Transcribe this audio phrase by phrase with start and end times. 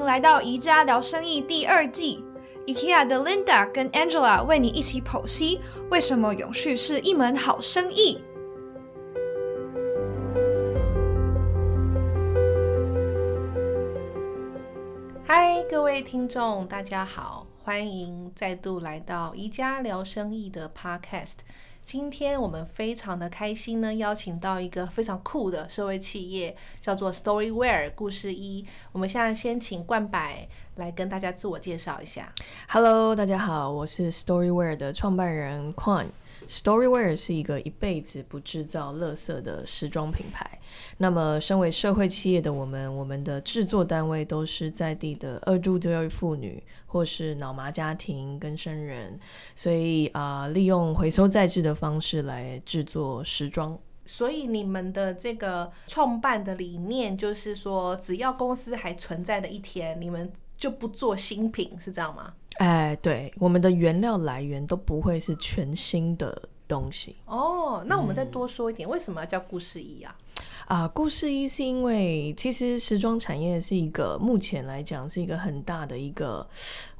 [0.00, 2.24] 迎来到宜家聊生意第二季。
[2.66, 5.60] IKEA 的 Linda 跟 Angela 为你一起剖析
[5.90, 8.18] 为什么永续是一门好生意。
[15.26, 21.40] 嗨，各位听众，大家好，欢迎再度来到宜家聊生意的 Podcast。
[21.92, 28.64] 今天我们非常的开心呢，邀请到一个非常酷的社会企业，叫做 Storyware 故事一。
[28.92, 30.20] 我们现在先请冠柏
[30.76, 32.32] 来跟大家自我介绍一下。
[32.68, 36.06] Hello，大家好，我是 Storyware 的创办人 Quan。
[36.50, 40.58] Storywear 是一个一辈子不制造垃圾的时装品牌。
[40.98, 49.16] 那么，身为社会企业的我们，我们的制作单位都是在地的二度就业妇女或是脑麻家庭跟生人，
[49.54, 53.78] 所以啊、利用回收再制的方式来制作时装。
[54.04, 62.34] 所以你们的这个创办的理念就是说，只要公司还存在的一天，你们就不做新品，是这样吗？
[62.60, 67.16] 哎，对，我们的原料来源都不会是全新的东西。
[67.24, 70.14] 哦，那我们再多说一点，为什么要叫故事一啊？
[70.66, 76.46] 啊，故事一是因为其实时装产业是一个目前来讲是一个很大的一个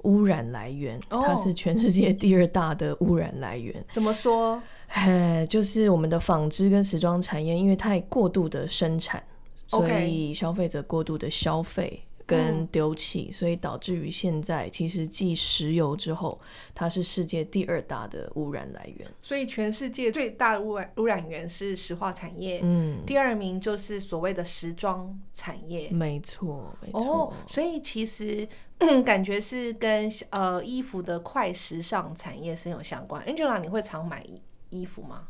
[0.05, 3.84] 污染来源，哦它是全世界第二大的污染来源。
[3.91, 4.62] 怎么说？
[4.88, 9.22] 哎，就是我们的纺织跟时装产业，因为太过度的生产，
[9.66, 12.03] 所以消费者过度的消费。
[12.31, 16.41] 跟丢弃，所以导致于现在，其实继石油之后，
[16.72, 19.11] 它是世界第二大的污染来源。
[19.20, 25.91] 所以全世界最大的污染污染源是石化产业，嗯，第二名就是所谓的时装产业。
[25.91, 27.00] 没错，没错。
[27.00, 28.47] 哦，所以其实
[29.05, 33.25] 感觉是跟呃衣服的快时尚产业深有相关。
[33.27, 35.27] Angela，你会常买衣衣服吗？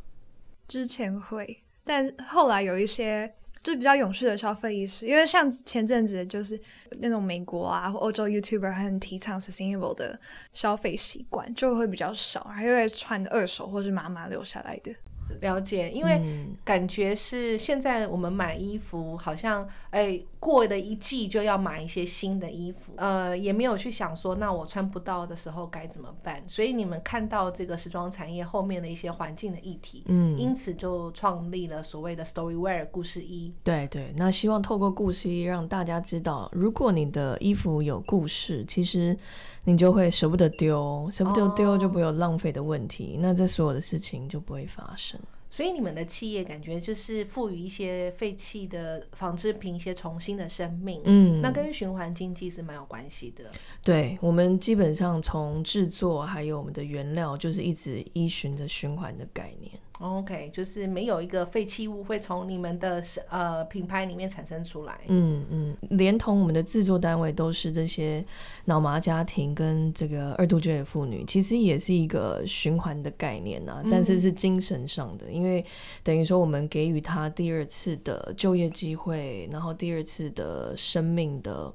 [0.68, 6.58] 之前会，但后来有一些就比较永续的消费意识，因为像前阵子就是
[6.98, 10.18] 那种美国啊或欧洲 YouTuber 很提倡 sustainable 的
[10.52, 14.94] 消费习惯，就会比较少，还会穿二手或是妈妈留下来的。
[15.40, 26.42] 了解，因为嗯感觉是现在我们买衣服，好像哎过了一季就要买一些新的衣服，呃，也没有去想说那我穿不到的时候该怎么办。
[26.46, 33.52] 所以你们看到这个时装产业后面的一些环境的议题，嗯，因此就创立了所谓的 Storyware 故事衣。
[33.62, 39.16] 对对，那希望透过故事衣让大家知道，如果你的衣服有故事，其实
[39.64, 45.20] 你就会舍不得丢，舍不得丢就不会有浪费的问题，那这所有的事情就不会发生。
[45.52, 53.44] 所以你们的企业感觉就是赋予一些废弃的纺织品一些重新的生命，嗯，那跟循环经济是蛮有关系的。
[53.82, 59.72] 对我们基本上从制作还有我们的原料，就是一直依循着循环的概念。
[60.00, 64.98] OK，就是没有一个废弃物会从你们的呃品牌里面产生出来。
[65.08, 68.24] 嗯嗯，连同我们的制作单位都是这些
[68.64, 75.62] 脑麻家庭跟这个二度就业妇女，其实也是一个循环的概念啊，但是是精神上的，因为
[76.02, 81.70] 等于说我们给予他第二次的就业机会，然后第二次的生命的。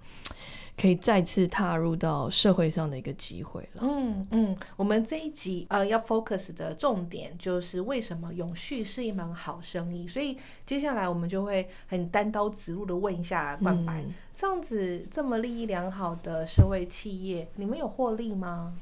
[0.77, 3.81] 可以再次踏入到社会上的一个机会了。
[3.81, 18.75] 嗯嗯，我们这一集呃要 focus 的重点就是为什么永续是一门好生意，所以接下来我们就会很单刀直入的问一下冠白，嗯这样子这么利益良好的社会企业，你们有获利吗？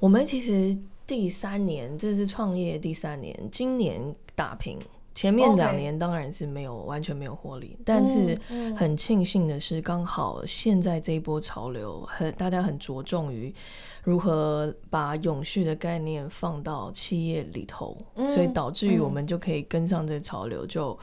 [0.00, 0.76] 我们其实
[1.06, 4.78] 第三年，这是创业第三年，今年打平。
[5.18, 13.52] 前面两年当然是没有完全没有获利，但是嗯很庆幸的是，刚好现在这一波潮流，很大家很着重于
[14.04, 19.02] 如何把永续的概念放到企业里头，嗯所以导致于嗯。
[19.02, 20.96] 我们就可以跟上这潮流，就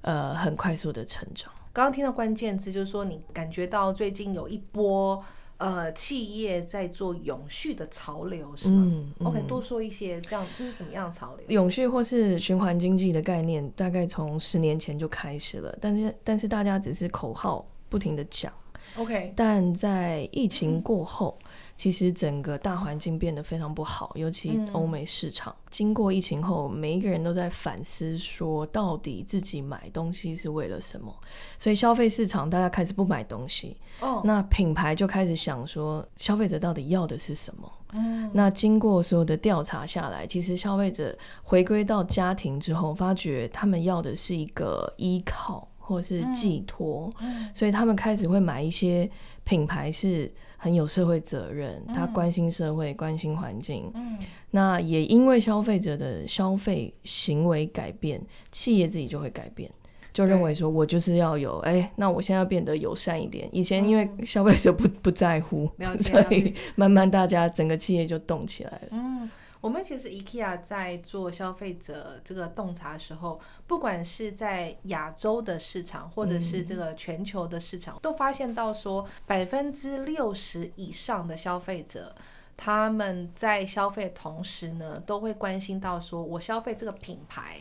[0.00, 1.48] 呃很快速的成长。
[1.72, 5.22] 刚刚听到关键词，就是说你感觉到最近有一波
[5.62, 11.46] 呃企业在做永续的潮流，是吗、嗯 o k 嗯多说一些，这样这是什么样的潮流？
[11.48, 18.52] 永续或是循环经济的概念，大概从十年前就开始了，但是但是大家只是口号不停的讲，
[18.96, 21.38] OK，但在疫情过后，
[21.76, 25.54] 其实整个大环境变得非常不好，尤其嗯欧美市场。
[25.70, 31.14] 经过疫情后，每一个人都在反思，说到底自己买东西是为了什么？
[31.58, 37.72] 所以消费市场大家开始不买东西，哦，那品牌就开始想说，消费者到底要的是什么？
[37.94, 49.10] 嗯那经过所有的调查下来，其实消费者回归到家庭之后，发觉他们要的是一个依靠或是寄托，嗯所以他们开始会买一些
[49.42, 53.90] 品牌是很有社会责任，他关心社会、关心环境。
[53.94, 54.16] 嗯
[54.50, 59.70] 那也因为消费者的消费行为改变，企业自己就会改变。
[60.12, 63.48] 就认为说我就是要有，哎，那我现在要变得友善一点。
[63.50, 65.68] 以前因为消费者不不在乎，
[66.00, 68.88] 所以慢慢大家整个企业就动起来了。
[68.92, 69.30] 嗯。
[69.62, 82.12] 我们其实 IKEA 在做消费者这个洞察的时候，不管是在亚洲的市场，或者是这个全球的市场，都发现到说，百分之六十以上的消费者，
[82.56, 87.58] 他们在消费同时呢，都会关心到说，我消费这个品牌，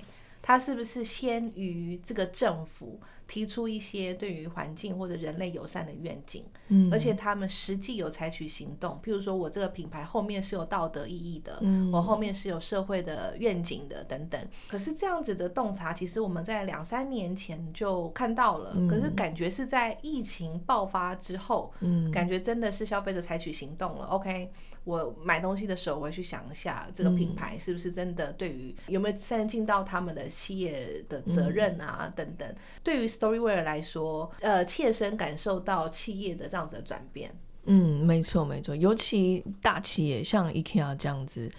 [0.52, 3.00] 它是不是先于这个政府。
[3.28, 14.46] 提出一些对于环境或者人类友善的愿景，嗯，而且他们实际有采取行动，譬如说我这个品牌后面是有道德意义的，嗯，我后面是有社会的愿景的等等。
[14.68, 24.08] 可是这样子的洞察，其实我们在两三年前就看到了，可是感觉是在疫情爆发之后，嗯，感觉真的是消费者采取行动了。
[24.08, 24.52] OK。
[24.84, 32.56] 我买东西的时候，我会去想一下这个品牌是不是真的对于有没有善尽到他们的企业的责任啊等等。
[32.84, 37.32] 对于 Storyware 来说，呃，切身感受到企业的这样子的转变。
[37.66, 41.52] 嗯，没错没错，尤其大企业像 IKEA 这样子。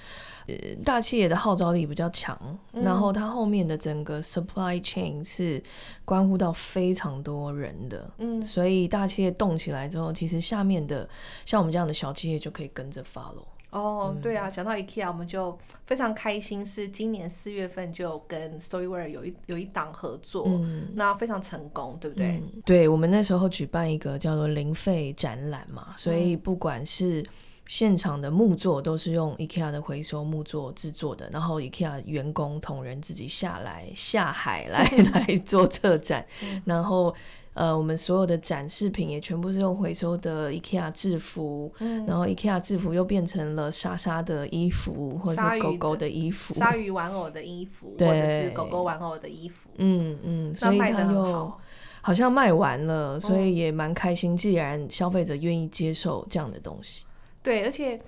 [0.49, 2.37] 呃，大企业的号召力比较强，
[2.73, 5.63] 然后它后面的整个 supply chain 是
[6.05, 11.09] 关乎到非常多人的，嗯，所以大企业动起来之后，其实下面的
[11.47, 13.45] 像我们这样的小企业就可以跟着 follow。
[13.73, 20.47] 哦，对啊，讲到 IKEA，我们就非常开心，是今年四月份就跟 Storyware 有一有一档合作，
[20.95, 22.43] 那非常成功，对不对？
[22.67, 27.25] 对，我们那时候举办一个叫做零费展览嘛，所以不管是
[27.67, 34.85] 现场的木座都是用 IKEA 的回收木座制作的，然后 IKEA 员工同仁自己下来下海来
[35.15, 36.27] 来做策展，
[36.67, 37.15] 然后
[37.55, 42.07] 呃，我们所有的展示品也全部是用回收的 IKEA 制服，嗯。
[42.07, 51.61] 然后 IKEA 制服又变成了莎莎的衣服或者狗狗的衣服，鲨鱼玩偶的衣服，或者是狗狗玩偶的衣服，嗯嗯，所以它又
[52.01, 52.13] 好。
[52.13, 57.05] 像卖完了，所以也蛮开心，既然消费者愿意接受这样的东西。
[57.43, 58.01] 对，而且，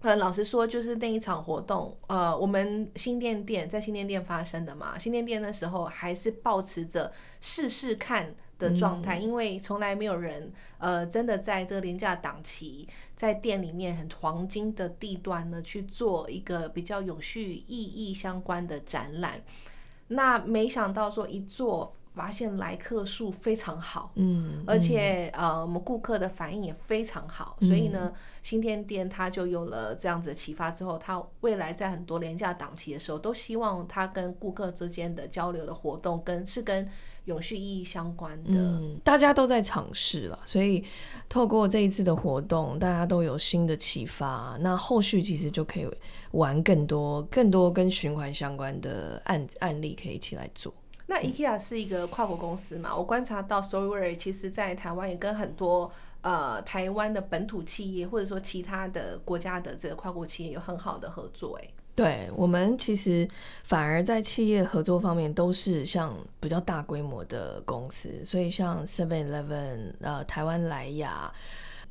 [0.00, 4.98] 呃，老实说，就是那一场活动，呃，我们新店店在新店店发生的嘛。
[4.98, 19.42] 新店店那时候还是保持着试试看的状态，因为从来没有人，呃，真的在这个廉价档期，在店里面很黄金的地段呢去做一个比较有序意义相关的展览。
[20.08, 21.92] 那没想到说一做。
[22.14, 28.12] 发现来客数非常好，嗯，而且呃，我们顾客的反应也非常好，所以呢，
[28.42, 36.86] 新天店它就有了这样子的启发之后，它未来在很多廉价档期的时候，都希望它跟顾客之间的交流的活动跟是跟
[37.24, 38.50] 永续意义相关的。
[38.52, 40.84] 嗯，大家都在尝试了，所以
[41.30, 45.88] 透过这一次的活动，大家都有新的启发，那后续其实就可以
[46.32, 50.74] 玩更多更多跟循环相关的案案例，可以一起来做。
[51.12, 52.96] 那 IKEA 是一个跨国公司嘛？
[52.96, 55.92] 我观察到 Storyware 其实在台湾也跟很多
[56.22, 61.58] 呃台湾的本土企业，或者说其他的国家的这个跨国企业有很好的合作。
[61.62, 63.28] 哎，对我们其实
[63.62, 71.30] 反而在企业合作方面都是像比较大规模的公司，所以像 Seven Eleven、呃台湾莱雅。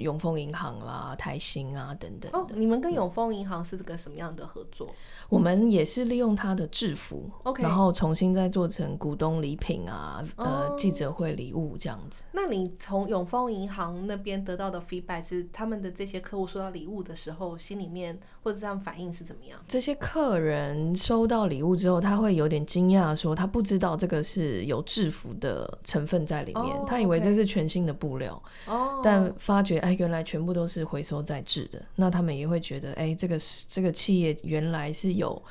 [0.02, 2.32] 永丰银行啦、台新啊等等。
[2.34, 4.90] 哦，你们跟永丰银行是这个什么样的合作？
[5.30, 12.24] 我们也是利用它的制服，OK，然后重新再做成股东礼品啊，呃，记者会礼物这样子。
[12.32, 19.60] 那你从永丰银行那边得到的 feedback 是，他们的这些客户收到礼物的时候，心里面或者这样反应是怎么样？
[19.68, 29.82] 这些客人收到礼物之后，他会有点惊讶，说他不知道这个是有制服的成分在里面，他以为这是全新的布料，哦，但发觉。
[29.82, 35.42] 哎，原来全部都是回收再制的，那他们也会觉得，哎，这个是这个企业原来是有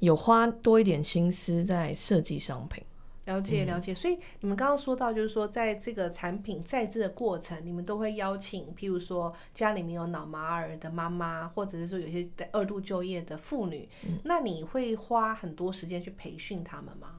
[0.00, 2.84] 有花多一点心思在设计商品。
[3.26, 13.88] 了解了解，所以你们刚刚说到，就是说在这个产品再制的过程，你们都会邀请，譬如说家里面有脑麻儿的妈妈，或者是说有些在二度就业的妇女，
[14.24, 17.12] 那你会花很多时间去培训他们吗？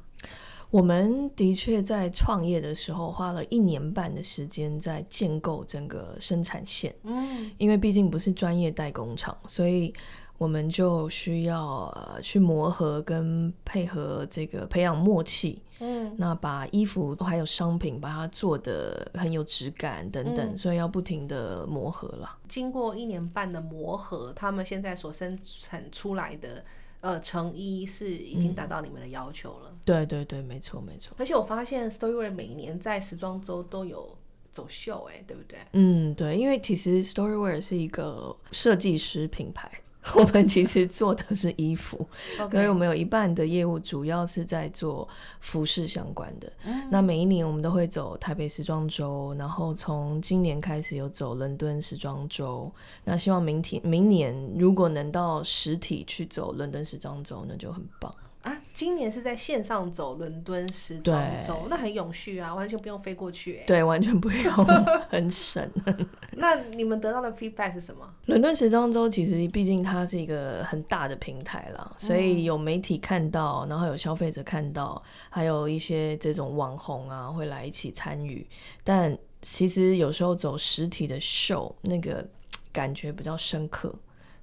[0.75, 6.93] 我们的确在创业的时候花了一年半的时间在建构整个生产线。
[7.03, 9.93] 嗯，因为毕竟不是专业代工厂，所以
[10.37, 11.89] 我们就需要
[12.21, 15.61] 去磨合跟配合这个培养默契。
[15.79, 22.37] 嗯，那把衣服还有商品把它做的很有质感等等，所以要不停的磨合了。
[22.49, 26.65] 经过一年半的磨合，他们现在所生产出来的。
[27.05, 29.71] 呃，成衣是已经达到你们的要求了。
[29.85, 31.15] 对对对，没错没错。
[31.19, 34.17] 而且我发现 Storyware 每年在时装周都有
[34.51, 35.59] 走秀，哎，对不对？
[35.73, 39.71] 嗯，对，因为其实 Storyware 是一个设计师品牌，
[40.13, 42.07] 我们其实做的是衣服，
[42.51, 45.07] 所以我们有一半的业务主要是在做
[45.39, 46.51] 服饰相关的。
[46.65, 52.71] 嗯那每一年我们都会走台北时装周，然后从今年开始有走伦敦时装周。
[53.03, 58.13] 那希望明天明年如果能到实体去走伦敦时装周，那就很棒。
[58.45, 63.63] 啊，今年是在线上走伦敦时装周，那很永续啊，完全不用飞过去、欸。
[63.65, 64.53] 对，完全不用，
[65.09, 65.67] 很省。
[66.37, 68.07] 那你们得到的 feedback 是什么？
[68.27, 78.47] 伦敦时装周其实毕竟它是一个很大的平台啦，所以有媒体看到，然后有消费者看到，还有一些这种网红啊会来一起参与。
[78.83, 82.23] 但其实有时候走实体的 show，，那个
[82.71, 83.91] 感觉比较深刻，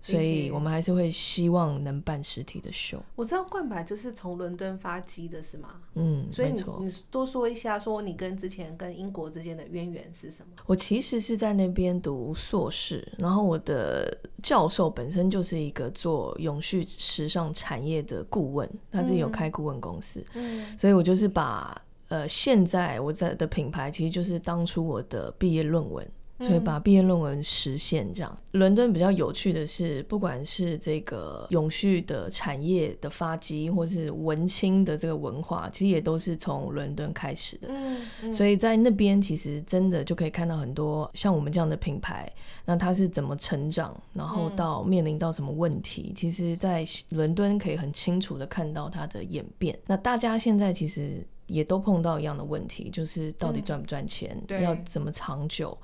[0.02, 3.00] 所以我们还是会希望能办实体的秀。
[3.14, 5.68] 我知道冠百就是从伦敦发迹的是吗？
[5.94, 6.62] 嗯，所以你。
[6.80, 10.52] 你多说一下，说你跟之前跟英国之间的渊源是什么？
[10.66, 26.04] 我其实是在那边读硕士，然后我的教授本身就是一个做永续时尚产业的顾问，他自己有开顾问公司，嗯所以我就是把呃现在我在的品牌其实就是当初我的毕业论文。
[26.43, 28.37] 所以把毕业论文实现这样。
[28.51, 37.69] 伦敦比较有趣的是，不管是这个永续的产业的发迹，或是文青的这个文化，其实也都是从伦敦开始的。
[37.71, 42.31] 嗯嗯所以在那边其实真的就可以看到很多像我们这样的品牌，
[42.65, 49.79] 那它是怎么成长，然后到面临到什么问题，其实在伦敦可以很清楚的看到它的演变。
[49.87, 55.77] 那大家现在其实也都碰到一样的问题，就是到底赚不赚钱，对要怎么长久。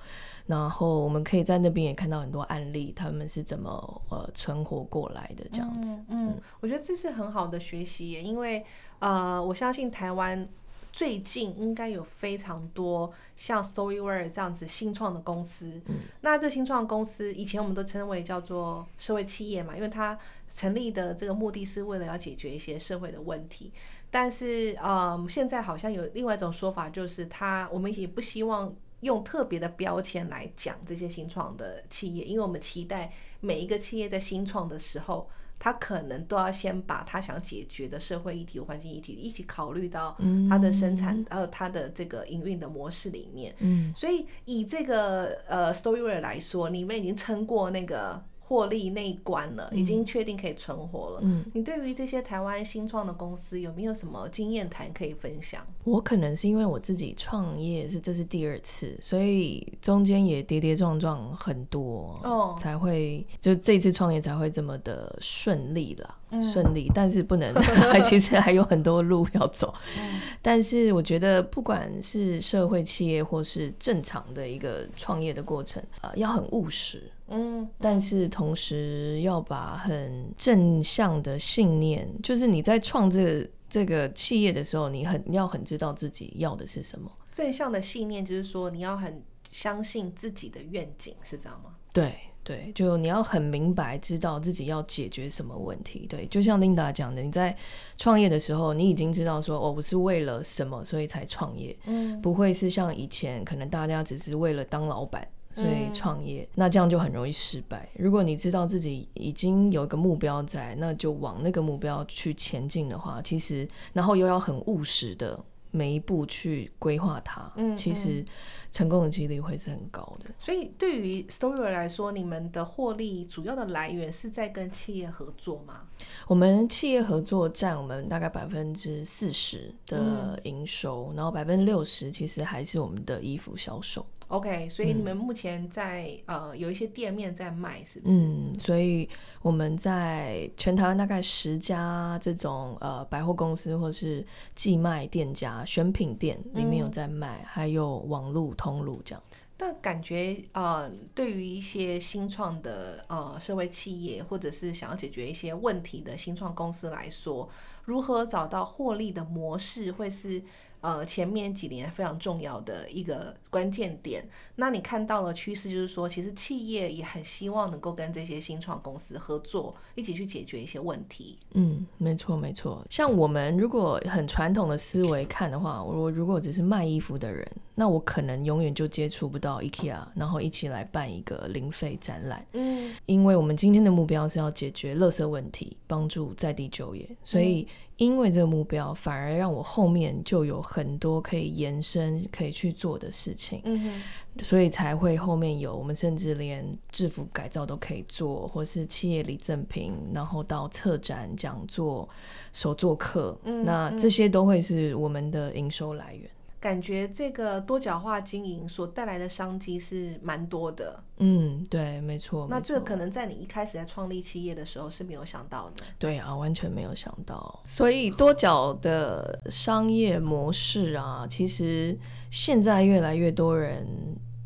[0.48, 5.90] 然后我们可以在那边也看到很多案例，他们是怎么呃存活过来的这样子。
[6.08, 8.64] 嗯，嗯我觉得这是很好的学习耶，因为
[8.98, 10.48] 呃，我相信台湾
[10.90, 15.80] 最近应该有非常多像 Storyware 这样子新创的公司。
[15.86, 23.70] 嗯那这新创公司以前我们都称为叫做社会企业嘛，因为它成立的这个目的是为了要解决一些社会的问题。
[24.10, 35.28] 但是，嗯，现在好像有另外一种说法，就是它我们也不希望用特别的标签来讲这些新创的企业，因为我们期待每一个企业在新创的时候，
[35.58, 40.16] 他可能都要先把他想解决的社会议题、环境议题一起考虑到
[40.48, 43.54] 它的生产呃它的这个营运的模式里面。
[43.58, 51.20] 嗯，所以以这个呃 Storyware 来说，你们已经撑过那个获利那一关了，已经确定可以存活了。
[51.22, 55.66] 嗯，你对于这些台湾新创的公司有没有什么经验谈可以分享？
[55.84, 67.54] 我可能是因为我自己创业是这是第二次，所以中间也跌跌撞撞很多，哦才会就这次创业才会这么的顺利啦，嗯顺利，但是不能，
[68.08, 69.74] 其实还有很多路要走。
[70.00, 77.10] 嗯但是我觉得，不管是社会企业或是正常的一个创业的过程，呃，要很务实。
[77.30, 87.10] 嗯但是同时要把很正向的信念，就是你在创这个这个企业的时候，你很要很知道自己要的是什么。
[87.30, 91.74] 正向的信念就是说，你要很相信自己的愿景，是这样吗？
[91.92, 96.06] 对对，就你要很明白知道自己要解决什么问题。
[96.08, 97.54] 对，就像 Linda 讲的，你在
[97.98, 105.28] 创业的时候，你已经知道说，哦，我是为了什么所以才创业，嗯不会是像以前可能大家只是为了当老板。
[105.54, 107.88] 所以嗯创业，那这样就很容易失败。
[107.94, 118.24] 如果你知道自己已经有一个目标在，那就往那个目标去前进的话，其实然后又要很务实的每一步去规划它，嗯其实
[118.70, 120.30] 成功的几率会是很高的。
[120.38, 125.82] 所以对于 Storyware 来说，你们的获利主要的来源是在跟企业合作吗？
[126.26, 134.06] 我们企业合作占我们大概百分之四十嗯的营收，然后百分之六十其实还是我们的衣服销售。
[134.28, 138.14] OK，所以你们目前在、呃有一些店面在卖，是不是？
[138.14, 139.08] 嗯，所以
[139.40, 149.46] 我们在全台湾大概十家这种呃百货公司或是寄卖店家、选品店里面有在卖，还有网络通路这样子。
[149.56, 157.48] 但感觉呃，对于一些新创的呃社会企业，或者是想要解决一些问题的新创公司来说，
[157.84, 160.40] 如何找到获利的模式，会是
[160.80, 164.28] 呃前面几年非常重要的一个关键点。
[164.56, 171.38] 那你看到了趋势，就是说，其实企业也很希望能够跟这些新创公司合作，一起去解决一些问题。
[171.52, 172.84] 嗯，没错没错。
[172.90, 182.44] 像我们如果很传统的思维看的话，我如果只是卖衣服的人，那我可能永远就接触不到 IKEA，然后一起来办一个零费展览。
[182.52, 187.66] 嗯因为我们今天的目标是要解决垃圾问题，帮助在地就业，所以
[187.98, 194.02] 因为这个目标，反而让我后面就有很多可以延伸、可以去做的事情，嗯
[194.40, 202.08] 所以才会后面有我们甚至连制服改造都可以做，或是企业礼赠品，然后到策展、讲座、
[202.52, 206.30] 手作课，嗯那这些都会是我们的营收来源。
[206.60, 211.02] 感觉这个多角化经营所带来的商机是蛮多的。
[211.18, 212.46] 嗯，对，没错。
[212.50, 215.84] 那这个可能在你一开始在创立企业的时候是没有想到的。
[215.98, 217.62] 对啊，完全没有想到。
[217.64, 221.96] 所以多角的商业模式啊，其实
[222.30, 223.86] 现在越来越多人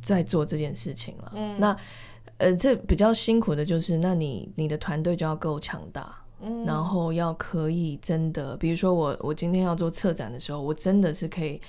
[0.00, 1.32] 在做这件事情了。
[1.34, 1.76] 嗯那
[2.38, 6.21] 呃，这比较辛苦的就是，那你你的团队就要够强大。
[6.42, 11.60] 嗯然后要可以真的，比如说我我今天要做策展的时候，我真的是可以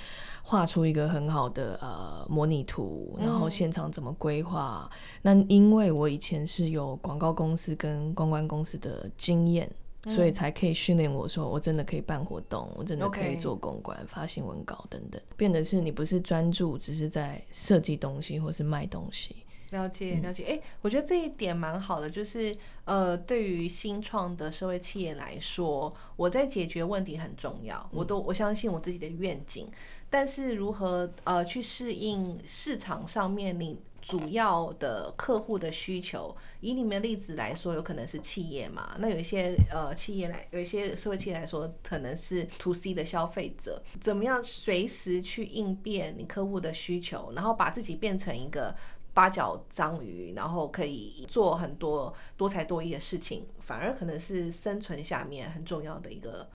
[0.42, 4.90] 画出一个很好的呃模拟图，然后嗯现场怎么规划。
[5.22, 9.70] 那因为我以前是有广告公司跟公关公司的经验。
[10.10, 19.34] 所以才可以训练我说，我真的可以办活动，我真的可以做公关、发新闻稿等等，变的是你不是专注只是在设计东西或是卖东西。
[19.74, 29.68] 了解了解，哎、我觉得这一点蛮好的，就是呃，对于新创的社会企业来说，我在解决问题很重要，我都我相信我自己的愿景，
[30.10, 48.76] 但是如何呃去适应市场上面你主要的客户的需求，以你们的例子来说，有可能是企业嘛，那有一些呃企业来，有一些社会企业来说，可能是 to C 的消费者，怎么样随时去应变你客户的需求，然后把自己变成一个。
[49.14, 56.50] 八角章鱼，然后可以做很多多才多艺的事情，反而可能是生存下面很重要的一个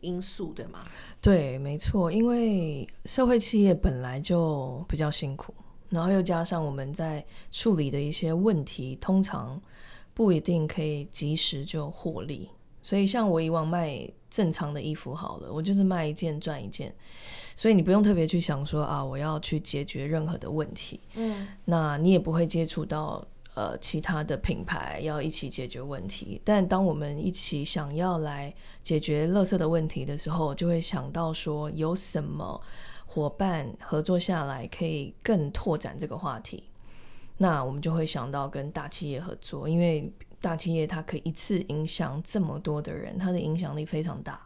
[0.00, 0.86] 因素，对吗？
[1.20, 5.54] 对，没错，因为社会企业本来就比较辛苦，
[5.88, 9.60] 然后又加上我们在处理的一些问题，通常
[10.12, 12.50] 不一定可以及时就获利。
[12.82, 16.94] 所以像我以往卖正常的衣服好了，我就是卖一件赚一件，
[17.56, 26.38] 所以你不用特别去想说啊，我要去解决任何的问题，嗯那你也不会接触到呃其他的品牌要一起解决问题。
[26.44, 32.60] 但当我们一起想要来解决垃圾的问题的时候，就会想到说有什么
[33.06, 36.64] 伙伴合作下来可以更拓展这个话题。
[37.38, 44.45] 那我们就会想到跟大企业合作，因为大企业它可以一次影响这么多的人，它的影响力非常大。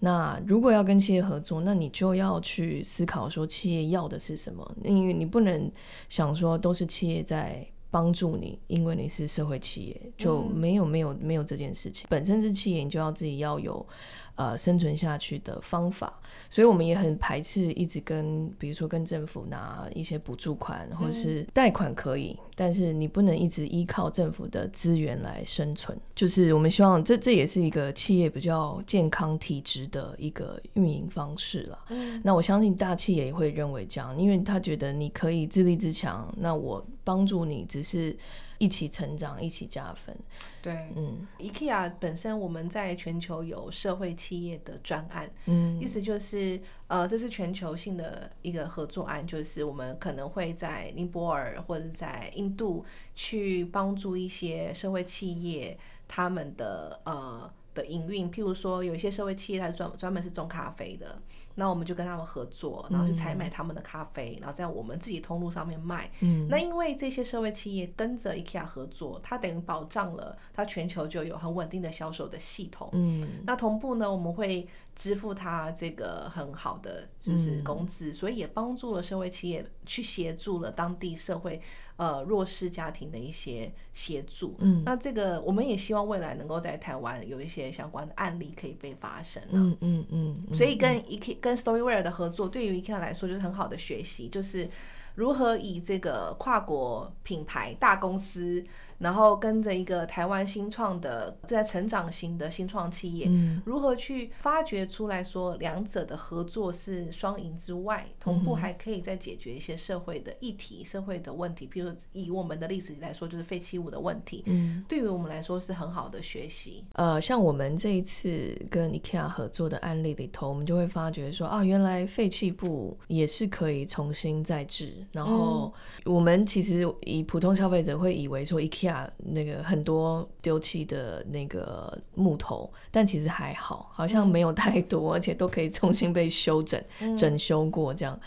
[0.00, 5.70] 那如果要跟企业合作，那你就要去思考说企业要的是什么，因为你不能
[6.08, 12.06] 想说都是企业在帮助你，因为你是社会企业，就嗯没有没有没有这件事情。
[12.10, 13.86] 本身是企业，你就要自己要有
[14.34, 16.12] 呃生存下去的方法，
[16.50, 25.98] 所以我们也很排斥一直跟比如说跟政府拿一些补助款或者是贷款可以，但是你不能一直依靠政府的资源来生存。
[26.14, 31.78] 就是我们希望这这也是一个企业比较健康体质的一个运营方式了。
[31.90, 38.16] 嗯那我相信大企业也会认为这样，因为他觉得你可以自立自强，那我帮助你只是
[38.64, 40.16] 一起成长，一起加分。
[40.62, 40.72] 对。
[40.96, 45.78] 嗯，IKEA 本身我们在全球有社会企业的专案，嗯。
[45.78, 52.82] 意思就是，呃，这是全球性的一个合作案，就是我们可能会在尼泊尔或者在印度
[53.14, 61.20] 去帮助一些社会企业他们的呃的营运，譬如说有一些社会企业它专专门是种咖啡的，
[61.56, 66.10] 那我们就跟他们合作，然后去采买他们的咖啡，然后在我们自己通路上面卖。
[66.20, 72.90] 嗯那因为这些社会企业跟着 IKEA 合作，它等于保障了它全球就有很稳定的销售的系统。
[72.92, 81.60] 嗯那同步呢，我们会支付它这个很好的就是嗯工资，所以也帮助了社会企业去协助了当地社会
[81.96, 84.54] 呃弱势家庭的一些协助。
[84.58, 89.48] 嗯那这个我们也希望未来能够在台湾有一些相关的案例可以被发生啊。
[89.52, 94.68] 嗯嗯嗯，嗯所以跟 IKEA 跟 Storyware 的合作，对于 IKEA 来说就是很好的学习，就是
[95.14, 98.64] 如何以这个跨国品牌大公司，
[98.98, 116.84] 然后跟着一个台湾新创的在成长型的新创企业，嗯如何去发掘出来说两者的合作是双赢之外，同步还可以再解决一些社会的议题、社会的问题，譬如以我们的例子来说，就是废弃物的问题，嗯对于我们来说是很好的学习。
[116.92, 124.94] 呃，像我们这一次跟 IKEA 合作的案例里头，我们就会发觉说啊，原来废弃布也是可以重新再制。
[125.12, 125.72] 然后
[126.04, 128.83] 我们其实以普通消费者会以为说 IKEA
[129.18, 136.82] 那个很多丢弃的那个木头，但其实还好，好像没有太多，而且都可以重新被修整、
[137.16, 138.18] 整修过这样。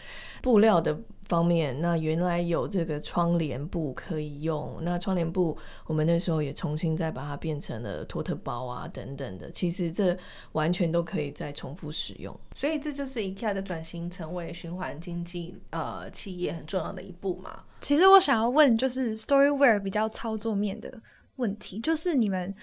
[0.41, 10.17] 布料的方面，那原来有这个窗帘布可以用，那窗帘布我们那时候也重新再把它变成了托特包啊等等的，其实这
[10.53, 12.33] 完全都可以再重复使用。
[12.55, 17.63] 所以这就是 IKEA 的转型成为循环经济呃企业很重要的一步嘛。
[17.81, 21.01] 其实我想要问，就是 Storyware 比较操作面的
[21.35, 22.55] 问题，就是你们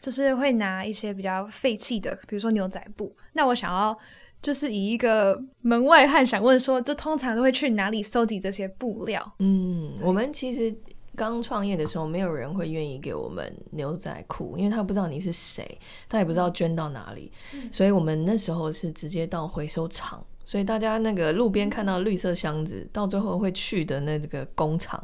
[0.00, 3.98] 就是会拿一些比较废弃的，比如说牛仔布，那我想要。
[4.42, 9.34] 就是以一个门外汉想问说，这通常都会去哪里收集这些布料？
[9.38, 10.74] 嗯，我们其实
[11.14, 15.78] 刚创业的时候，没有人会愿意给我们牛仔裤，因为他不知道你是谁，
[16.08, 17.30] 他也不知道捐到哪里，
[17.70, 20.22] 所以我们那时候是直接到回收厂。
[20.44, 25.02] 所以大家那个路边看到绿色箱子，到最后会去的那个工厂。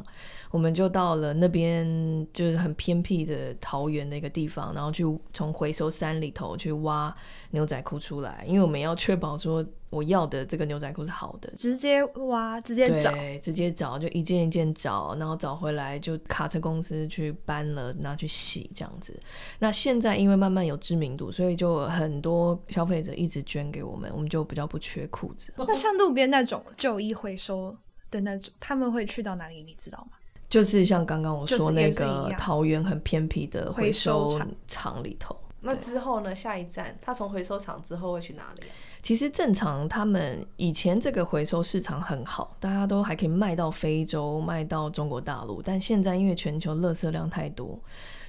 [0.50, 1.86] 我们就到了那边，
[2.32, 7.14] 就是很偏僻的桃园的一个地方，然后去从回收山里头去挖
[7.50, 19.18] 牛仔裤出来，因为我们要确保说我要的这个牛仔裤是好的，直接挖，直接找，直接找，就一件一件找，然后找回来就卡车公司去搬了，拿去洗这样子。
[19.58, 25.52] 那现在因为慢慢有知名度，所以就很多消费者一直捐给我们，我们就比较不缺裤子。
[25.56, 27.76] 那像路边那种旧衣回收
[28.10, 29.62] 的那种，他们会去到哪里？
[29.62, 30.17] 你知道吗？
[30.48, 35.36] 就是像刚刚我说那个桃园很偏僻的回收厂里头。
[35.60, 36.32] 那之后呢？
[36.32, 38.66] 下一站他从回收厂之后会去哪里？
[39.02, 45.60] 其实正常，他们以前这个回收市场很好，大家都还可以卖到非洲、卖到中国大陆。
[45.60, 47.76] 但现在因为全球垃圾量太多，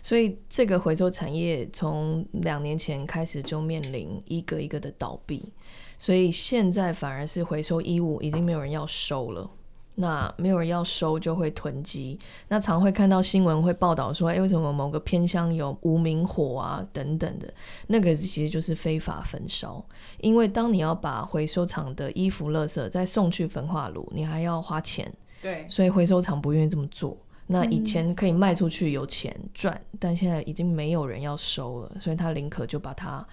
[0.02, 5.54] 所以这个回收产业从两年前开始就面临一个一个的倒闭，
[6.00, 9.48] 所以现在反而是回收衣物已经没有人要收了。
[10.02, 12.18] 那没有人要收，就会囤积。
[12.48, 17.54] 那常会看到新闻会报道说，哎，为什么某个偏乡有无名火啊等等的？
[17.88, 19.86] 那个其实就是非法焚烧。
[20.22, 25.14] 因为当你要把回收厂的衣服、垃圾再送去焚化炉，你还要花钱。
[25.42, 27.18] 对，所以回收厂不愿意这么做。
[27.52, 33.28] 那以前可以卖出去有钱赚，但现在已经没有人要收了，所以他宁可就把它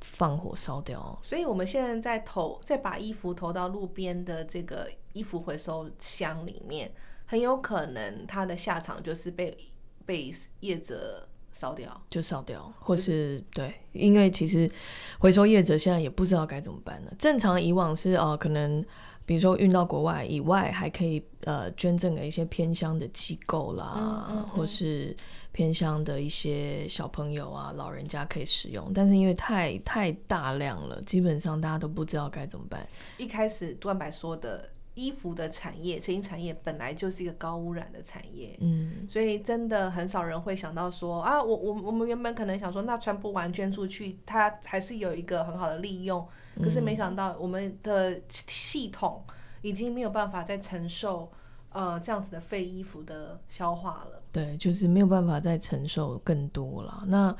[0.00, 1.18] 放火烧掉。
[1.22, 4.88] 所以我们现在在投，再把衣服投到路边的这个。
[5.16, 6.92] 衣服回收箱里面
[7.24, 9.56] 很有可能它的下场就是被
[10.04, 10.30] 被
[10.60, 14.70] 业者烧掉，就烧掉，或是对，因为其实
[15.18, 17.12] 回收业者现在也不知道该怎么办了。
[17.18, 18.84] 正常以往是哦，可能
[19.24, 25.16] 比如说运到国外以外，还可以呃捐赠给一些偏乡的机构啦，或是
[25.56, 28.92] 偏乡的一些小朋友啊、老人家可以使用。
[28.92, 32.86] 但是因为太太大量了，基本上大家都不知道该怎么办。
[33.16, 34.68] 一开始段白说的。
[34.96, 46.26] 衣服的产业，成衣产业本来就是一个高污染的产业，嗯，所以真的很少人会想到说啊，我我我们原本可能想说，那穿不完捐出去，它还是有一个很好的利用，
[46.62, 49.22] 可是没想到我们的系统
[49.60, 51.30] 已经没有办法再承受
[51.76, 57.02] 呃这样子的废衣服的消化了，对，就是没有办法再承受更多了。
[57.06, 57.36] 那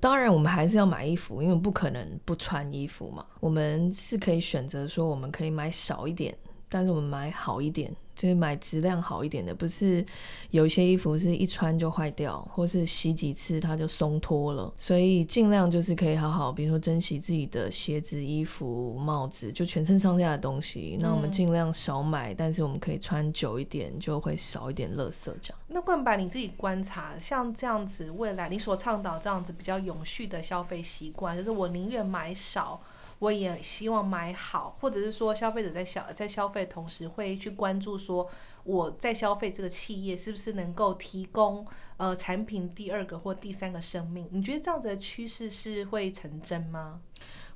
[0.00, 6.36] 当然我们还是要买衣服，因为不可能不穿衣服嘛，我们是可以选择说，我们可以买少一点。
[6.70, 10.04] 但是我们买好一点，就是买质量好一点的，不是
[10.50, 14.72] 有一些衣服是一穿就坏掉，或是洗几次它就松脱了。
[14.76, 20.98] 所以尽量就是可以好好，比如说珍惜自己的鞋子、衣服、帽子，就全身上下的东西。
[21.00, 25.26] 那我们尽量少买，但是我们可以穿久一点，就会少一点垃圾。
[25.40, 25.58] 这样。
[25.68, 32.82] 那冠白你自己观察，像这样子未来你所倡导这样子比较永续的消费习惯，就是我宁愿买少。
[33.20, 38.28] 我也希望买好，或者是说消费者在消在消费同时会去关注说
[38.64, 44.28] 我在消费这个企业是不是能够提供呃产品第二个或第三个生命？
[44.30, 47.00] 你觉得这样子的趋势是会成真吗？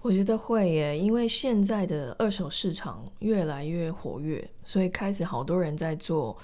[0.00, 6.36] 我觉得会耶，因为现在的二手市场越来越活跃，所以开始好多人在做。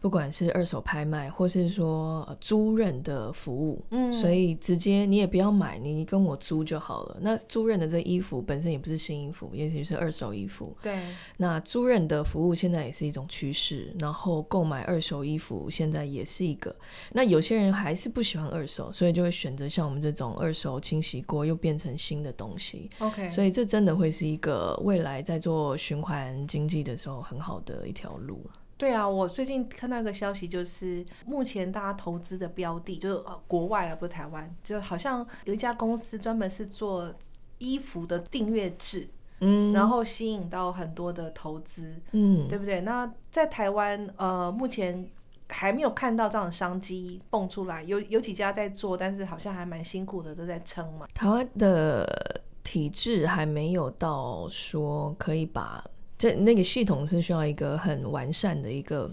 [0.00, 7.18] 不管是二手拍卖，或是说租赁的服务，嗯，所以直接你也不要买，你跟我租就好了。
[7.20, 10.76] 那租赁的这衣服本身也不是新衣服，也许是二手衣服。
[10.80, 10.98] 对。
[11.36, 16.74] 那租赁的服务现在也是一种趋势，然后购买二手衣服现在也是一个。
[17.12, 22.88] 那有些人还是不喜欢二手，所以就会选择像我们这种二手清洗过又变成新的东西。
[23.00, 23.28] OK。
[23.28, 28.40] 所以这真的会是一个未来在做循环经济的时候很好的一条路。
[28.78, 37.12] 对啊，我最近看到一个消息，就是目前大家投资的标的，就是国外啊，不是台湾，就好像有一家公司专门是做
[37.58, 39.08] 衣服的订阅制，
[39.40, 42.80] 嗯，然后吸引到很多的投资，嗯，对不对？
[42.82, 45.10] 那在台湾，呃，目前
[45.48, 51.08] 还没有看到这样的商机蹦出来，有有几家在做，但是好像还蛮辛苦的，都在撑嘛。
[51.12, 55.84] 台湾的体制还没有到说可以把。
[56.18, 59.08] 这那个系统是需要一个很完善的一个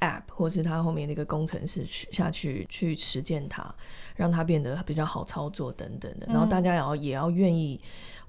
[0.00, 3.74] app，或是它后面的一个工程师去下去去实践它，
[4.16, 6.26] 让它变得比较好操作等等的。
[6.26, 7.80] 然后大家也要也要愿意。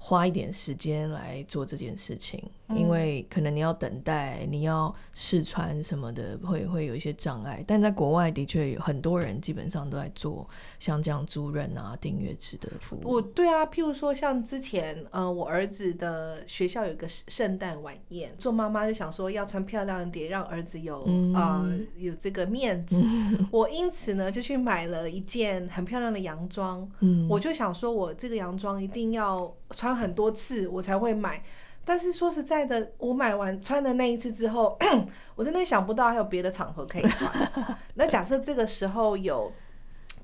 [0.06, 7.64] 花一点时间来做这件事情，因为可能你要等待，你要试穿什么的，会会有一些障碍。
[7.66, 13.00] 但在国外的确有很多人基本上都在做像这样租人啊、订阅制的服务。
[13.14, 23.04] 我对啊，譬如说像之前呃，我儿子的学校有一个圣诞晚宴，做妈妈就想说要穿漂亮一点，让儿子有啊有这个面子。
[23.50, 26.88] 我因此呢就去买了一件很漂亮的洋装，
[27.28, 29.95] 我就想说我这个洋装一定要穿。
[29.96, 31.42] 穿很多次我才会买，
[31.84, 34.78] 但是说实在的，我买完穿的那一次之后，
[35.34, 37.52] 我真的想不到还有别的场合可以穿。
[37.94, 39.52] 那假设这个时候有，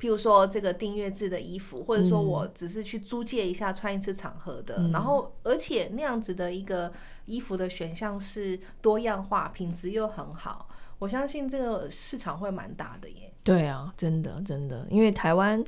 [0.00, 6.92] 譬如说这个订阅制的衣服，或者说我只是去租借一下穿一次场合的，然后而且那样子的一个
[7.26, 10.68] 衣服的选项是多样化，品质又很好，
[11.02, 13.28] 我相信这个市场会蛮大的耶。
[13.42, 15.60] 对啊，真的真的，因为台湾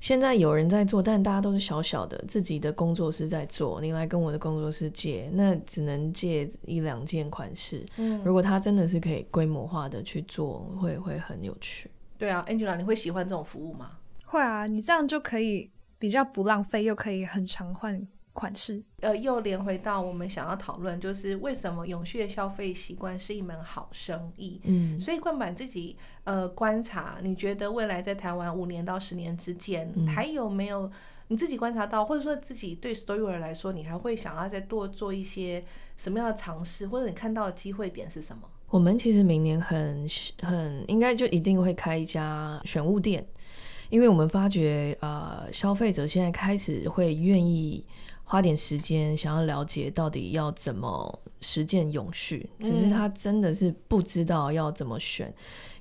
[0.00, 3.80] 现在有人在做，但大家都是小小的自己的工作室在做。
[3.80, 7.82] 你来跟我的工作室借，那只能借一两件款式。
[7.96, 11.90] 嗯，如果他真的是可以规模化的去做，会会很有趣。
[12.18, 13.92] 对啊，Angela，你会喜欢这种服务吗？
[14.26, 18.06] 会啊，你这样就可以比较不浪费，又可以很常换。
[18.34, 24.58] 款式，呃，又连回到我们想要讨论，就是为什么永续的消费习惯是一门好生意。
[24.64, 30.90] 嗯，所以冠板自己呃观察，你觉得未来在台湾五年到十年之间，还有没有
[31.28, 35.62] 你自己观察到，或者说自己对 Storywear 来说，你还会想要再多做一些
[35.98, 38.48] 什么样的尝试，或者你看到的机会点是什么？
[38.70, 40.08] 我们其实明年很
[40.40, 43.26] 很应该就一定会开一家选物店，
[43.90, 47.86] 因为我们发觉呃消费者现在开始会愿意。
[48.32, 55.30] 花点时间想要了解到底要怎么实践永续，只是他真的是不知道要怎么选，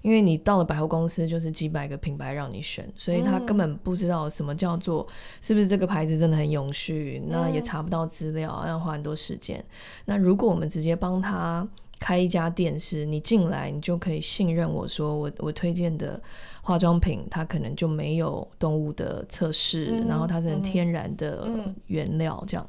[0.01, 5.07] 因为你到了百货公司就是几百个品牌让你选，所以他根本不知道什么叫做
[5.39, 9.63] 是不是这个牌子真的很永续，那也查不到资料，要花很多时间。
[10.03, 11.65] 那如果我们直接帮他。
[12.01, 16.19] 开一家店是，你进来你就可以信任我说我我推荐的
[16.63, 21.47] 化妆品，它可能就没有动物的测试，然后它是很天然的
[21.85, 22.67] 原料这样，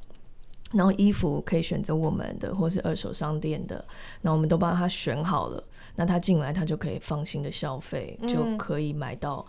[0.74, 3.82] 然后衣服可以选择我们的或是二手商店的，
[4.20, 5.64] 那我们都帮他选好了，
[5.96, 9.44] 那他进来他就可以放心的消费，就可以买到，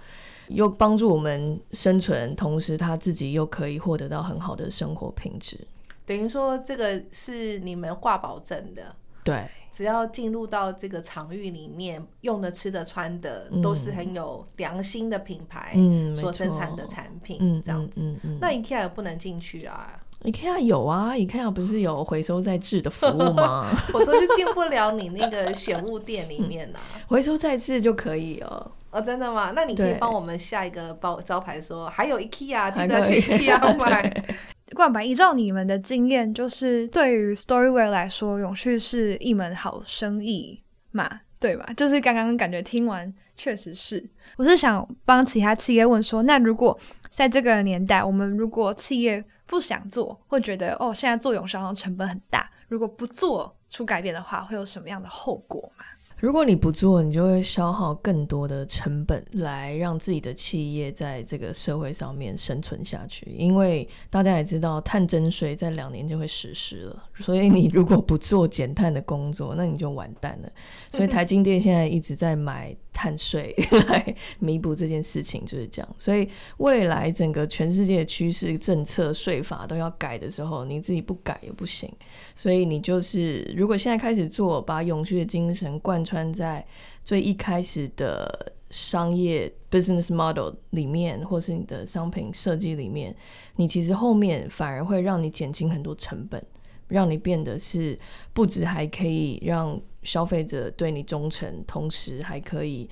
[0.48, 5.60] 又帮助我们生存，同时他自己又可以获得到很好的生活品质。
[6.06, 8.96] 等于说这个是你们挂保证的。
[9.24, 15.76] 对，只要进入到这个场域里面，用的、吃的、穿的，都是很有良心的品牌
[16.16, 18.16] 所生产的产品，这样子。
[18.40, 23.76] 那 IKEA 不能进去啊？IKEA 有啊，IKEA 不是有回收再制的服务吗？
[23.96, 28.72] 我说就进不了你那个选物店里面呐， 回收再制就可以哦。
[28.92, 29.54] 哦，真的吗？
[29.56, 34.36] 那你可以帮我们下一个包招牌说，还有 IKEA，记得去 IKEA 买。
[34.74, 41.22] 冠白，依照你们的经验，就是对于 Storywear 来说，永续是一门好生意嘛？
[41.40, 41.74] 对吧？
[41.76, 44.10] 就是刚刚感觉听完，确实是。
[44.38, 55.84] 我是想帮其他企业问说，那如果在这个年代，我们如果企业不想做，会觉得哦，现在做永续好像成本很大，如果不做出改变的话，会有什么样的后果吗？
[56.24, 63.30] 如果你不做，你就会消耗更多的成本来让自己的企业在这个社会上面生存下去。
[63.38, 70.50] 因为大家也知道，碳征税在两年就会实施了，所以你如果不做减碳的工作，那你就完蛋了。
[70.94, 72.74] 所以台金电现在一直在买。
[72.94, 73.54] 碳税
[73.90, 81.92] 来弥补这件事情就是这样，所以未来整个全世界的趋势、政策、税法都要改的时候，你自己不改也不行。
[82.36, 86.66] 所以你就是，如果现在开始做，把永续的精神贯穿在
[87.04, 93.16] 最一开始的商业 business model 里面，或是你的商品设计里面，
[93.56, 96.42] 你其实后面反而会让你减轻很多成本，
[96.88, 97.98] 让你变得是
[98.34, 99.82] 不止还可以让。
[100.04, 102.90] 消费者对你忠诚，同时还可以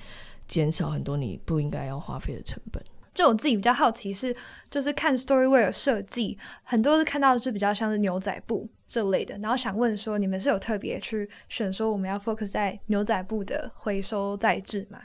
[0.48, 2.82] 减少很多你不应该要花费的成本。
[3.14, 4.34] 就我自己比较好奇是，
[4.70, 14.98] 就是看 Storywear 设计，很多是看到是比较像是牛仔布这类的，然后想问说，你们是有特别去选说我们要 focus 在牛仔布的回收再制吗？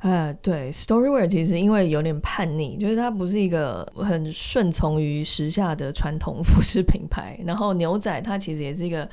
[0.00, 9.08] 呃，对，Storywear 其实因为有点叛逆，就是它不是一个很顺从于时下的传统服饰品牌，然后牛仔它其实也是一个。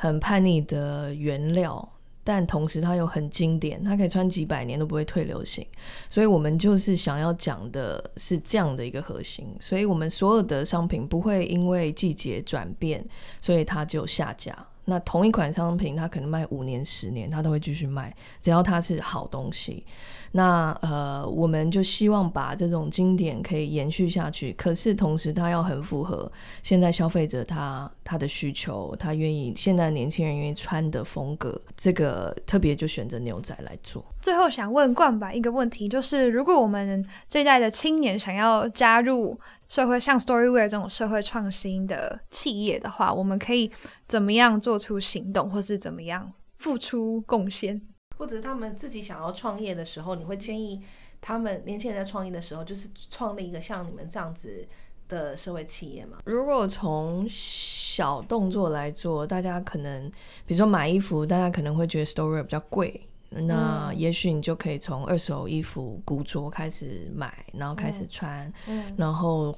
[0.00, 1.86] 很叛逆的原料，
[2.22, 5.66] 但同时它又很经典，它可以穿几百年都不会退流行。
[6.08, 9.46] 所以我们就是想要讲的是这样的一个核心。
[9.58, 13.04] 所以我们所有的商品不会因为季节转变，
[13.40, 14.56] 所以它就下架。
[14.88, 19.84] 那同一款商品，它可能卖五年、十年，它都会继续卖，只要它是好东西。
[20.32, 26.30] 那呃，我们就希望把这种经典可以延续下去，可是同时它要很符合
[26.62, 34.04] 现在消费者他他的需求，他愿意现在年轻人愿意穿的风格，这个特别就选择牛仔来做。
[34.20, 43.70] 最后想问冠白一个问题，就是如果我们这一代的青年想要加入社会像 Storywear 这种社会创新的企业的话，我们可以
[44.08, 47.80] 怎么样做出行动，或是怎么样付出贡献？
[48.16, 50.82] 或者是他们自己想要创业的时候，你会建议
[51.20, 54.66] 他们年轻人在创业的时候，就是创立一个像你们这样子
[55.06, 56.18] 的社会企业吗？
[56.24, 60.10] 如果从小动作来做，大家可能
[60.46, 63.07] 比如说买衣服，大家可能会觉得 Storywear 比较贵。
[63.30, 68.50] 那也许你就可以从二手衣服古着开始买，然后开始穿，
[68.96, 69.54] 然后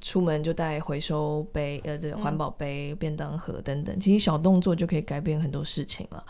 [0.00, 3.98] 出门就带回收杯，呃，这环保杯、便当盒等等。
[4.00, 6.24] 其实小动作就可以改变很多事情了。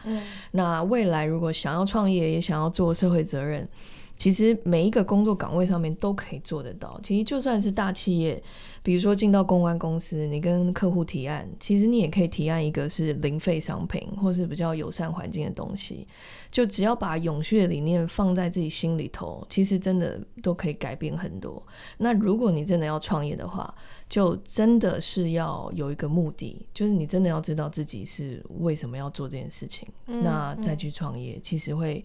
[0.51, 3.69] 那未来如果想要创业，也想要做社会责任。
[4.17, 6.99] 其实每一个工作岗位上面都可以做得到。
[7.03, 8.43] 其实就算是大企业，
[8.83, 16.07] 比如说进到公关公司，你跟客户提案，其实你也可以提案一个是零废商品，或是比较友善环境的东西。
[16.51, 21.63] 就只要把永续的理念放在自己心里头，其实真的都可以改变很多。
[21.99, 23.75] 那如果你真的要创业的话，
[24.09, 32.03] 就真的是要有一个目的，就是你真的要知道自己是为什么要做这件事情，那再去创业，其实会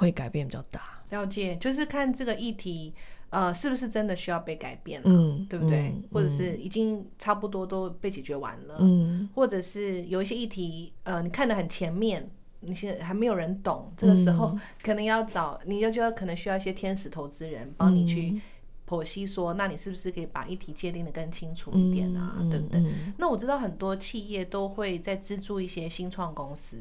[0.00, 0.80] 会改变比较大。
[1.10, 2.94] 了解，就是看这个议题，
[3.28, 5.94] 呃，是不是真的需要被改变了，嗯，对不对？
[6.10, 18.40] 或者是已经差不多都被解决完了，嗯，或者是有一些议题，呃，你看得很前面，你现在还没有人懂，这个时候可能要找，你要就要可能需要一些天使投资人帮你去
[18.88, 22.36] 剖析，说，那你是不是可以把议题界定的更清楚一点啊？
[22.50, 22.80] 对不对？
[23.18, 26.78] 那我知道很多企业都会在资助一些新创公司。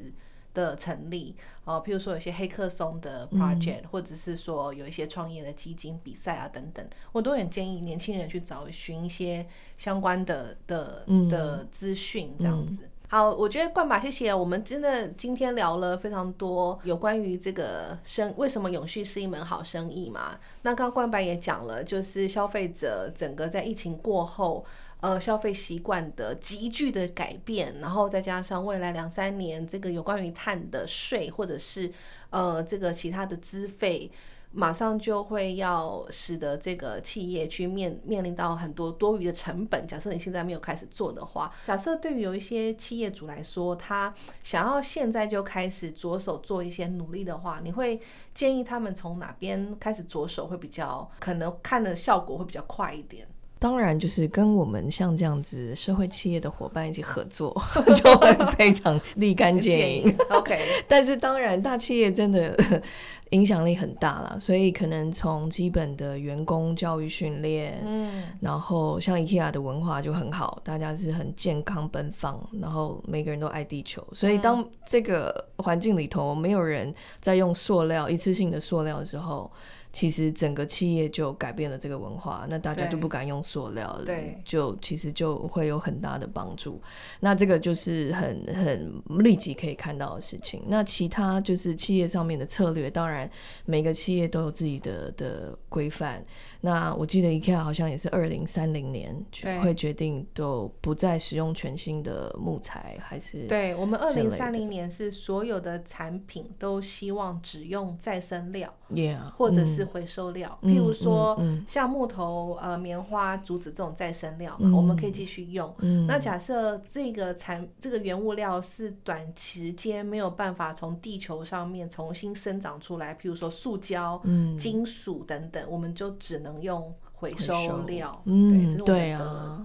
[0.53, 9.45] 的成立，哦，譬如说有些黑客松的 project，或者是说有一些创业的基金比赛啊等等，我都很建议年轻人去找寻一些
[9.77, 12.89] 相关的的的资讯，这样子。
[13.07, 20.37] 好，我觉得冠把谢谢，我们真的今天聊了非常多有关于这个生为什么永续是一门好生意嘛。
[20.61, 24.65] 那刚刚冠白也讲了，就是消费者整个在疫情过后。
[25.01, 31.89] 呃，消费习惯的急剧的改变，然后再加上未来两三年这个有关于碳的税，或者是
[32.31, 34.11] 呃这个其他的资费，
[34.51, 39.87] 马上就会要使得这个企业去面面临到很多多余的成本。
[39.87, 48.01] 假设你现在没有开始做的话，假设对于有一些企业主来说，他想要现在就开始着手做一些努力的话，你会
[48.33, 53.25] 建议他们从哪边开始着手会比较可能看的效果会比较快一点？
[53.59, 57.53] 当然，就是跟我们像这样子社会企业的伙伴一起合作，
[57.93, 60.15] 就会非常立竿见影。
[60.31, 62.57] OK，但是当然，大企业真的
[63.31, 79.51] 影响力很大了，所以可能从基本的员工教育训练，嗯，然后像 IKEA 的文化就很好，大家是很健康奔放，然后每个人都爱地球，所以当这个环境里头没有人在用塑料一次性的塑料的时候。
[79.91, 86.79] 其实整个企业就改变了这个文化，那大家就不敢用塑料了，对就其实就会有很大的帮助。
[87.19, 90.63] 那这个就是很很立即可以看到的事情。
[90.67, 93.29] 那其他就是企业上面的策略，当然
[93.65, 96.23] 每个企业都有自己的的规范。
[96.61, 99.15] 那我记得 IKEA 好像也是二零三零年
[99.63, 115.73] 会决定都不再使用全新的木材，还是对我们二零三零年是所有的产品都希望只用再生料，Yeah，或者是回收料，譬如说像木头、呃棉花、竹子这种再生料，我们可以继续用。
[116.07, 124.21] 那假设这个产这个原物料是短时间没有办法从地球上面重新生长出来，譬如说塑胶、
[124.55, 126.59] 金属等等，我们就只能。
[126.59, 129.58] 用回收料，嗯，对啊的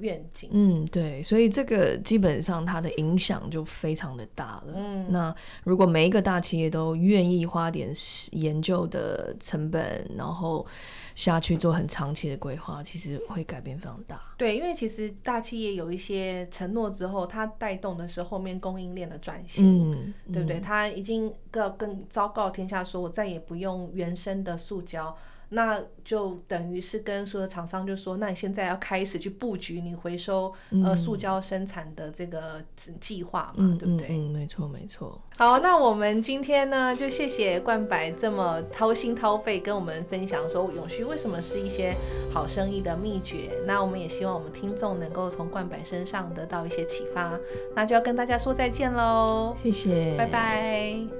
[0.00, 4.72] 愿景，嗯，对，所以这个基本上它的影响就非常的大了。
[4.74, 5.34] 嗯，那
[5.64, 7.92] 如果每一个大企业都愿意花点
[8.32, 10.66] 研究的成本，然后
[11.14, 14.20] 下去做很长期的规划，其实会改变非常大。
[14.36, 20.58] 对，因为其实大企业有一些承诺之后，它带动的是后面供应链的转型，嗯，对不对？
[20.58, 25.16] 它已经更更昭告天下说，我再也不用原生的塑胶。
[25.50, 30.52] 那就等于是跟所有厂商就说，那你现在要开始去布局你回收
[30.84, 32.62] 呃塑胶生产的这个
[33.00, 34.08] 计划嘛，对不对？
[34.10, 35.20] 嗯，没错没错。
[35.36, 41.94] 好，那我们今天呢，就谢谢冠白这么掏心掏肺跟我们分享说永续为什么是一些
[42.32, 43.50] 好生意的秘诀。
[43.66, 47.38] 那我们也希望我们听众能够从冠白身上得到一些启发。
[47.74, 51.19] 那就要跟大家说再见喽，谢谢，拜拜。